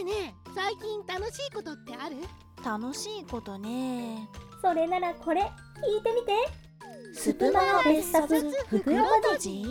[0.00, 2.16] えねえ最近楽しいことってある？
[2.64, 4.28] 楽しいことね。
[4.60, 5.46] それならこれ聞
[5.98, 6.32] いてみて。
[7.14, 9.62] スプマガ別冊袋とじ？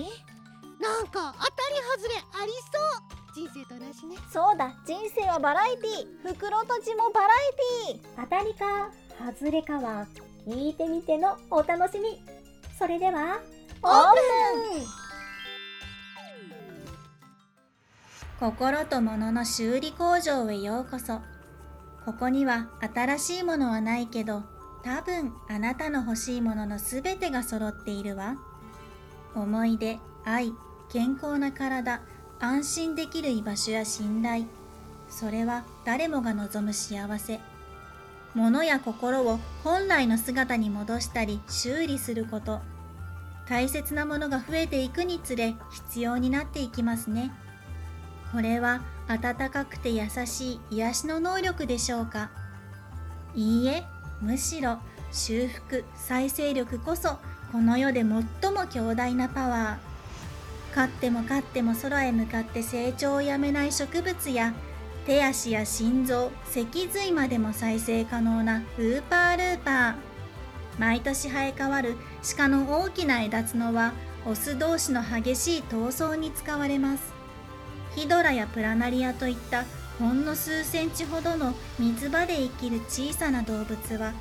[0.79, 3.45] なんか当たり外れありそう。
[3.47, 4.15] 人生と同じね。
[4.31, 6.33] そうだ人生はバラエティ。
[6.33, 8.21] 袋とじもバラエティ。
[8.23, 8.89] 当たりか
[9.33, 10.07] 外れかは
[10.47, 12.21] 聞いてみてのお楽しみ。
[12.77, 13.39] それでは
[13.83, 14.98] オープン
[18.39, 21.19] 心と物の修理工場へようこそ。
[22.05, 24.43] ここには新しいものはないけど
[24.81, 28.37] 多分あなたの欲しいもののすべてが揃っているわ。
[29.35, 30.53] 思い出愛
[30.89, 31.99] 健康な体
[32.39, 34.45] 安心できる居場所や信頼。
[35.09, 37.41] それは誰もが望む幸せ。
[38.35, 42.61] 物や心を本来の姿に戻したり修理すること。
[43.49, 47.33] 大切なものが増えていくにつれ必要になっていきますね。
[48.31, 52.29] これは温かくて優しい癒しの能力でしょうか？
[53.35, 53.83] いいえ
[54.21, 54.77] むしろ
[55.11, 57.17] 修復再生力こそ
[57.51, 60.75] この世で最も強大なパワー。
[60.75, 64.53] 飼っても飼っても空へ向かって成長をやめない植物や
[65.07, 69.95] 手足や心臓脊髄までも再生可能なウーパールーパー。
[70.77, 71.95] 毎年生え変わる
[72.37, 73.93] 鹿の大きな枝角は
[74.27, 77.18] オス同士の激しい闘争に使われます。
[77.95, 79.65] ヒドラやプラナリアといった
[79.97, 84.13] ほんの数センチほどの水場で生きる小さな動物は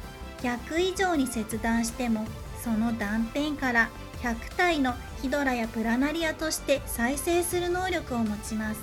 [0.42, 2.26] 100以上に切断しても
[2.62, 3.90] その断片から
[4.22, 8.80] 100体のヒドラやプラナリアとして再生する能力を持ちます。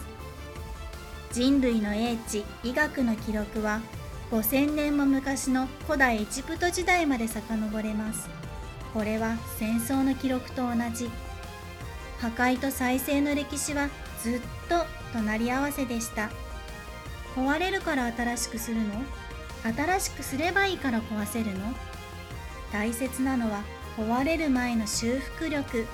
[1.31, 3.81] 人類の英知医学の記録は
[4.31, 8.29] 5000年も昔の古代エジプト時代まで遡れます。
[8.93, 11.09] これは戦争の記録と同じ。
[12.19, 13.89] 破壊と再生の歴史は
[14.25, 16.31] ずっと隣り合わせでした。
[17.35, 19.03] 壊れるから新しくするの？
[19.71, 21.59] 新しくすればいいから壊せるの？
[22.73, 23.61] 大切なのは
[23.95, 25.85] 壊れる前の修復力。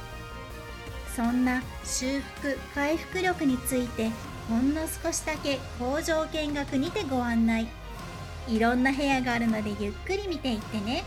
[1.14, 4.12] そんな修復回復力について
[4.48, 7.68] ほんの少しだけ工場見学にてご案内。
[8.48, 11.04] いろんな部屋があるのでゆっくり見ていってね。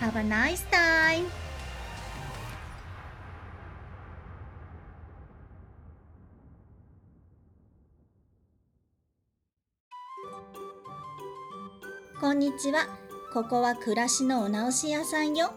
[0.00, 1.26] Have a nice time!
[12.20, 12.86] こんにちは。
[13.32, 15.54] ここは暮らしのお直し屋さんよ。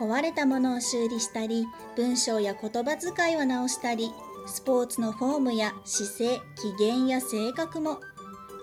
[0.00, 4.10] 壊れたものを修理したり、文章や言葉遣いを直したり、
[4.48, 6.40] スポーツのフォームや姿勢、
[6.76, 8.00] 機嫌や性格も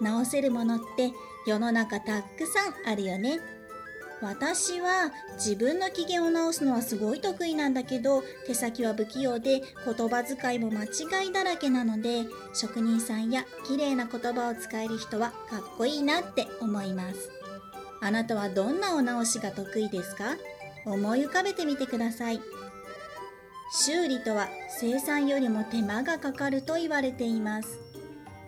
[0.02, 1.13] 直せるものって
[1.46, 3.40] 世の中たくさんあるよね。
[4.22, 17.36] 私は自分の機嫌を直すのはすごい得意なんだけど手先は不器用で言葉遣いも間違いだらけなので職人さんや綺麗な言葉を使える人はかっこいいなって思います
[18.02, 20.35] あなたはどんなお直しが得意ですか？
[20.85, 22.41] 思い浮かべてみてください。
[23.74, 27.80] 修理とは生産よりも手間がかかると言われています。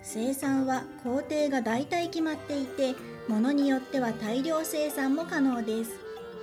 [0.01, 2.95] 生産は工程が大体決まっていて
[3.27, 5.91] ものによっては大量生産も可能です。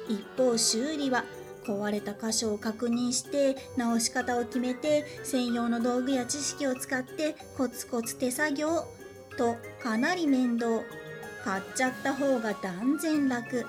[0.09, 1.25] 一方修理は
[1.67, 8.84] 壊れた箇所を確認して直し方を決めて専用の道具や知識を使ってコツコツ手作業
[9.38, 10.83] とかなり面倒。
[11.46, 13.64] 買っちゃった方が断然楽。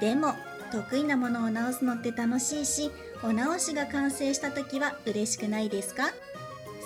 [0.00, 0.34] でも
[0.70, 2.90] 得意なものを直すのって楽しいし
[3.24, 6.10] お直しが完成した時は嬉しくないですか？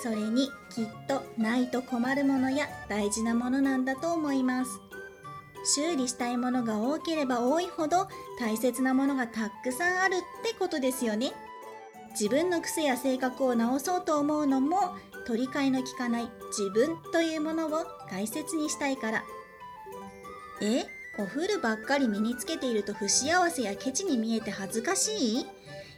[0.01, 4.71] それにきっとないと困るものや大事なものなんだと思います。
[5.75, 8.07] 修理したいものが多ければ多いほど
[8.39, 11.33] 大切なものがたくさんあるってことですよね。
[12.11, 14.95] 自分の癖や性格を直そうと思うのも
[15.27, 19.23] 取り替えのきかない自分というものを大切にしたいから。
[20.61, 20.85] え
[21.17, 25.45] お古ばっかり身につけていると不幸せやケチに見えて恥ずかしい？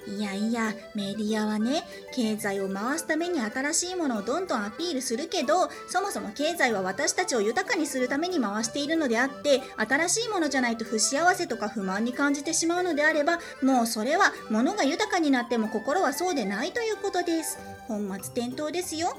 [0.07, 1.83] いやいや、メディアはね、
[2.15, 17.59] 経済を回すために新しいものをどんどんアピールするけど、そもそも経済は私たちを豊かにするために回しているのであって、新しいものじゃないと不幸せとか不満に感じてしまうのであれば、もうそれは物が豊かになっても心はそうでないということです。
[17.89, 19.17] 本末転倒ですよ。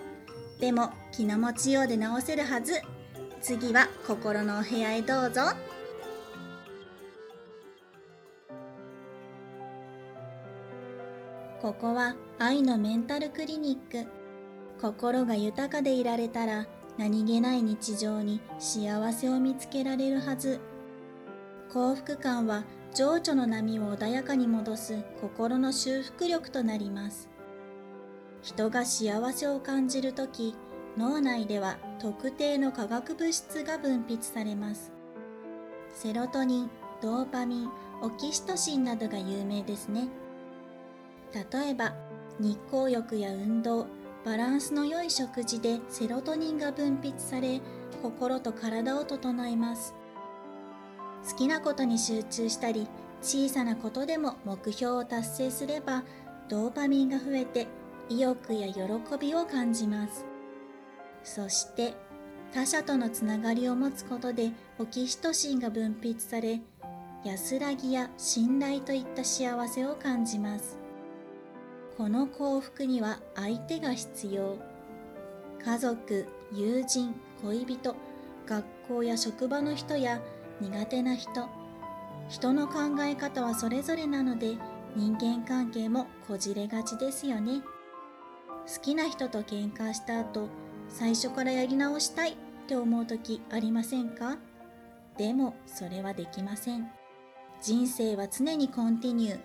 [0.59, 2.81] でも、気の持ちようで直せるはず。
[3.41, 5.43] 次は心のお部屋へどうぞ。
[11.63, 14.11] ここは愛のメンタルクリニック。
[14.81, 20.61] 心が豊かでいられたら何気ない日常に幸せを見つけられるはず。
[21.73, 22.65] 幸福感は
[22.95, 27.29] 情緒の波を穏やかに戻す心の修復力となります。
[28.43, 30.57] 人が幸せを感じるとき、
[30.99, 34.91] 脳内では特定の化学物質が分泌されます。
[35.95, 37.71] セロトニンドーパミン
[38.03, 40.09] オキシトシンなどが有名ですね。
[41.33, 41.95] 例えば
[42.41, 43.87] 日光浴や運動
[44.25, 47.61] バランスの良い食事でセロトニンが分泌され
[48.03, 49.95] 心と体を整えます。
[51.31, 52.89] 好きなことに集中したり
[53.23, 56.03] 小さなことでも目標を達成すれば
[56.49, 57.69] ドーパミンが増えて
[58.09, 58.83] 意欲や喜
[59.21, 60.28] びを感じます。
[61.25, 61.95] そして
[62.53, 66.61] 他者とのつながりを持つことでオキシトシンが分泌され
[67.25, 70.79] 安らぎや信頼といった幸せを感じます。
[71.97, 74.57] この幸福には相手が必要。
[75.65, 77.97] 家族友人恋人
[78.47, 80.21] 学校や職場の人や
[80.61, 81.49] 苦手な人。
[82.29, 84.57] 人の考え方はそれぞれなので
[84.95, 87.63] 人間関係もこじれがちですよね。
[88.73, 90.49] 好きな人と喧嘩した後
[90.89, 92.35] 最初からやり直したいっ
[92.67, 94.37] て思う時ありませんか？
[95.17, 96.91] でもそれはできません。
[97.61, 99.39] 人生は常にコンティニュー。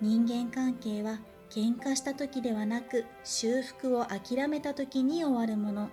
[0.00, 1.20] 人間関係は
[1.50, 5.90] 喧嘩した時ではなく修復を諦めた時に終わるもの。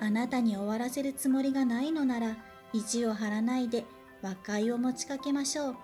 [0.00, 2.36] あなたに終わらせるつもりがないのなら
[2.72, 3.84] 意地を張らないで
[4.22, 5.76] 和解を持ちかけましょう。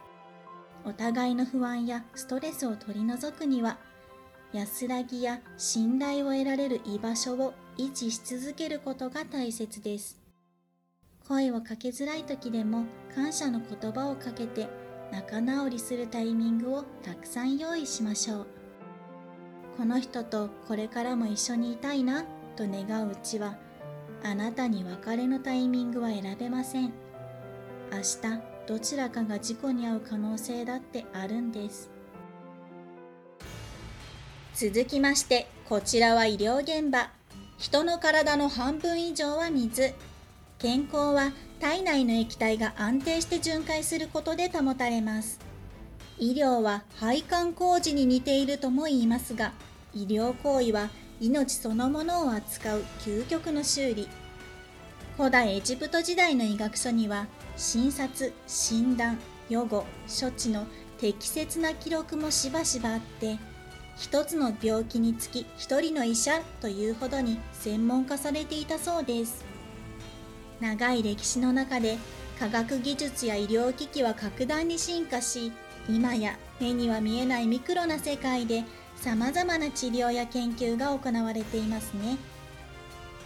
[0.86, 3.78] お互いの不安やストレスを取り除くには
[4.52, 10.18] 安らぎや信頼を得られる居場所を維持し続けることが大切です。
[11.28, 12.84] 声をかけづらい時でも
[13.14, 14.68] 感謝の言葉をかけて
[15.10, 18.46] 仲直りするタイミングをたくさん用意しましょう。
[19.76, 22.24] この人とこれからも一緒にいたいな
[22.56, 23.58] と願ううちは
[24.22, 26.92] あなたに別れのタイミングは選べません。
[27.92, 31.90] 明日どちらかが事故に遭う可能性だってあるんです。
[34.54, 37.15] 続きましてこちらは医療現場。
[37.58, 39.94] 人の体の半分以上は水。
[40.58, 45.40] 健康は体内の液体が安定して巡回することで保たれます。
[46.18, 49.52] 医療は配管工事に似ているとも言いますが
[49.94, 50.88] 医療行為は
[51.20, 54.06] 命そのものを扱う究極の修理。
[55.16, 57.26] 古代エジプト時代の医学書には
[57.56, 59.18] 診察診断
[59.48, 59.86] 予後
[60.20, 60.66] 処置の
[60.98, 63.38] 適切な記録もしばしばあって
[63.96, 69.44] 一つの病気につき一人の医者というほどに専門化されていたそうです。
[70.60, 71.98] 長い歴史の中で
[72.38, 75.52] 科学技術や医療機器は格段に進化し
[75.88, 78.64] 今や目には見えないミクロな世界で
[78.96, 82.18] 様々な治療や研究が行われていますね。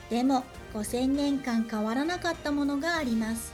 [0.09, 0.45] でも
[0.75, 3.53] 5000年間変わらなかったものがあります。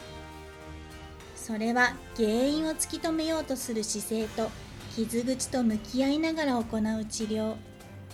[1.34, 4.50] それは原因を突き止めようとする姿勢と
[4.96, 7.56] 傷口と向き合いながら行う治療。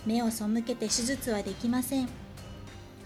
[0.05, 2.09] 目を背けて手術はできません。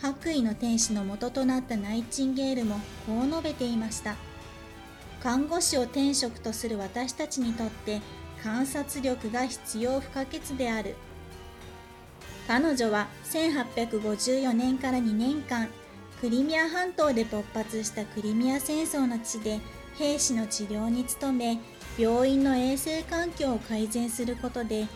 [0.01, 4.15] 白衣の天使の元となったナイチンゲールもこう述べていました。
[5.21, 8.01] 看護師を天職とする私たちにとって
[8.41, 10.95] 観察力が必要不可欠である。
[12.47, 15.67] 彼女は1854年から2年間
[16.19, 19.59] クリミア半島で勃発したクリミア戦争の地で
[19.99, 21.59] 兵士の治療に努め
[21.97, 24.87] 病院の衛生環境を改善することで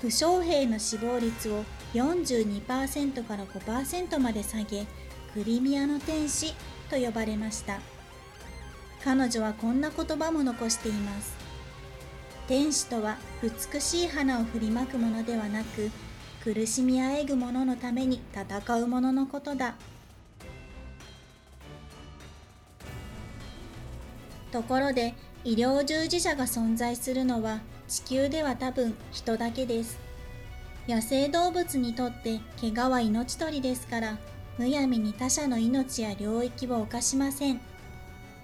[0.00, 4.86] 負傷兵の死亡率を42%から5%まで下げ
[5.34, 6.54] クリミアの天使
[6.88, 7.78] と呼ばれました。
[9.04, 11.36] 彼女はこんな言葉も残しています。
[12.48, 15.90] 天使とは美しい花を振りまくものではなく
[16.42, 19.74] 苦しみあえぐ者のために戦う者のことだ。
[24.52, 25.14] ところで
[25.44, 29.98] 医療従事者が存在するのは地球では多分人だけです。
[30.88, 34.18] 野生動物にとって怪我は命取りですから
[34.58, 37.60] むやみに他者の命や領域を犯しません。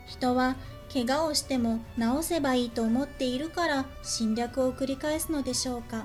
[0.06, 0.56] 人は
[0.92, 6.04] 怪我をしても治せばいいと思っているから侵略を繰り返すのでしょうか。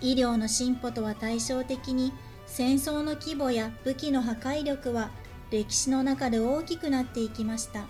[0.00, 2.12] 医療の進歩とは対照的に
[2.46, 5.10] 戦争の規模や武器の破壊力は
[5.50, 7.86] 歴史の中で大きくなっていきました。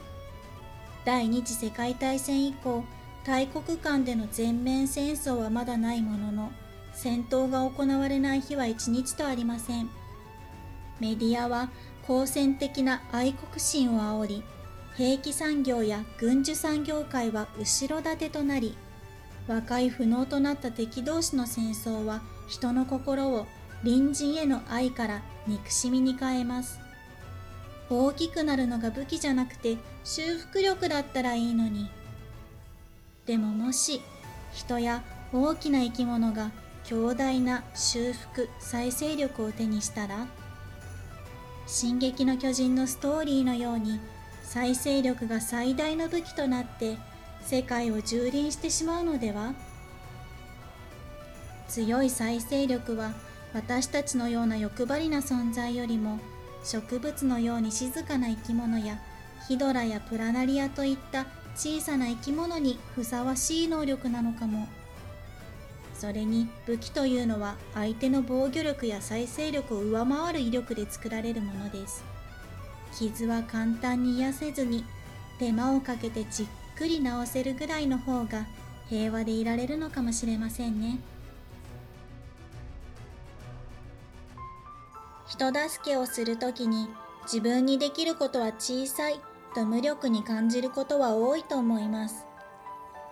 [1.06, 2.84] 第二次世界大戦以降
[3.24, 6.50] 大国間での全面戦争はまだないものの
[6.92, 9.88] 戦闘が行われない日は一日とありません。
[10.98, 11.70] メディアは
[12.08, 14.44] 好戦的な愛国心を煽り
[14.96, 18.76] 兵器産業や軍需産業界は後ろ盾となり
[19.46, 23.46] 和解不能となった敵同士の戦争は人の心を
[23.84, 26.85] 隣人への愛から憎しみに変えます。
[27.88, 31.88] 大きくなるのが武器じゃなくて修復力だったらいいのに。
[33.26, 34.02] でももし
[34.52, 35.02] 人や
[35.32, 36.50] 大きな生き物が
[36.84, 40.28] 強大な修復再生力を手にしたら
[41.66, 43.98] 「進撃の巨人」のストーリーのように
[44.44, 46.96] 再生力が最大の武器となって
[47.42, 49.54] 世界を蹂躙してしまうのでは？
[51.68, 53.12] 強い再生力は
[53.52, 56.20] 私たちのような欲張りな存在よりも
[56.66, 58.98] 植物のように静かな生き物や
[59.46, 64.66] ヒドラやプラナリアといった小さな生き物にふさわしい能力なのかも。
[65.94, 72.04] それに武器というのは相手の防御力や再生力を上回る威力で作られるものです。
[72.98, 74.84] 傷は簡単に癒せずに
[75.38, 76.46] 手間をかけてじっ
[76.76, 78.46] くり治せるぐらいの方が
[78.88, 80.98] 平和でいられるのかもしれませんね。
[85.36, 86.88] 人助けをするときに
[87.24, 89.20] 自分にできることは小さい
[89.54, 92.26] と無力に感じることは多いと思います。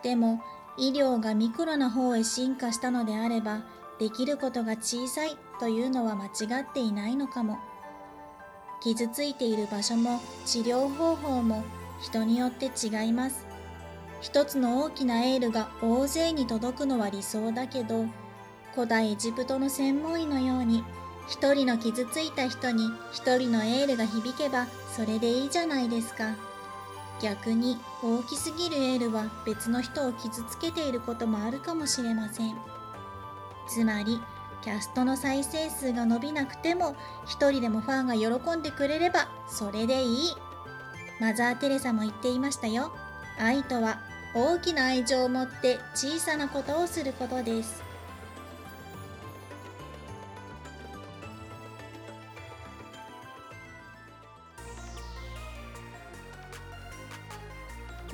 [0.02, 0.40] でも
[0.78, 3.64] 医療がミクロな方へ進化したのであれば
[3.98, 7.58] できることが小さいというのは間違っていないのかも。
[8.80, 11.62] 傷ついている場所も治療方法も
[12.00, 13.46] 人によって違います。
[14.22, 18.06] 一つの大きなエールが大勢に届くのは理想だけど
[18.74, 20.82] 古代エジプトの専門医のように
[21.26, 26.34] 一人の傷ついた人に一人のエールが響けばそれでいいじゃないですか。
[27.20, 32.56] 逆に大きすぎるエールは別の人を傷つけていることもあるかもしれません。
[33.68, 34.20] つまり、
[34.62, 40.36] キャストの再生数が伸びなくても一人でもファンが喜んでくれればそれでいい。
[41.20, 42.92] マザー・テレサも言っていましたよ。
[43.38, 44.00] 愛とは
[44.34, 47.83] 大きな愛情を持って小さなことをすることです。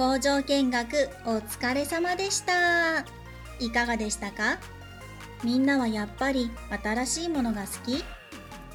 [0.00, 3.00] 工場見学お疲れ様でした。
[3.58, 4.56] いかがでしたか？
[5.44, 6.50] みんなはやっぱり
[6.82, 8.02] 新しいものが好き？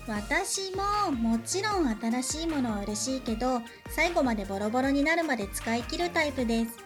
[0.07, 6.77] 私ももちろん新しいものは嬉しいけど最後までボロボロになるまで使い切るタイプです。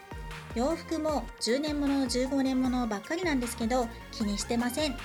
[0.55, 4.95] 洋服も10年もの15年ものばっかりなんですけど気にしてません。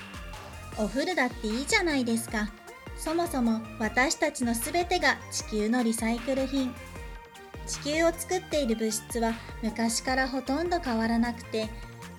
[0.77, 2.47] お風呂だっていいじゃないですか。
[2.95, 6.73] そもそも私たちの全てが地球のリサイクル品。
[7.65, 11.69] 地球を作っている物質は昔からほとんど変わらなくて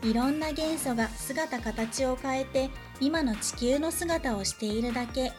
[0.02, 5.32] いろんな元素が姿形を変えて今の地球の姿をしているだけ。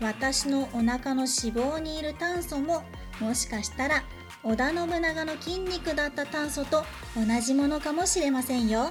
[0.00, 2.82] 私のお腹の脂肪にいる炭素も
[3.20, 4.02] もしかしたら
[4.42, 8.90] 織田信長の筋肉だった炭素と同じものかもしれませんよ。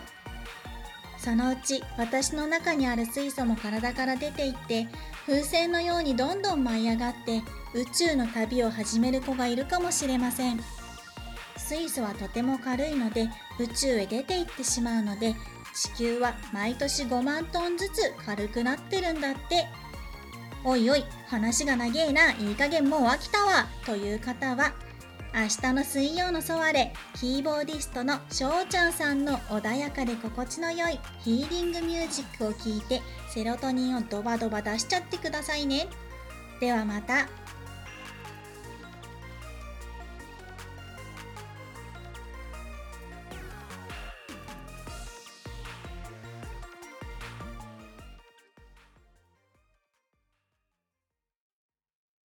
[1.23, 4.87] そのうち私の中にある水素も体から出ていって
[5.27, 7.43] 風船のようにどんどん舞い上がって
[7.75, 10.59] 宇宙の旅を始める子がいるかもしれません。
[11.57, 15.35] 水素はとても軽いので宇宙へ出て行ってしまうので
[15.73, 19.67] 地球は毎年5万トンずつ軽くなってるんだって。
[20.63, 22.33] おいおい話が長えな。
[22.33, 23.67] いい加減もう飽きたわ。
[23.85, 24.73] という方は
[25.33, 35.87] 明日の水曜のソワレキーボーディストのしょうちゃんさんの穏やかで心地の良いヒーリングミュージックを聴いてセロトニンをドバドバ出しちゃってくださいね
[36.59, 37.27] ではまた。